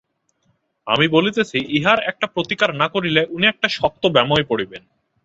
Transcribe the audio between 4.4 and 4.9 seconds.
পড়িবেন।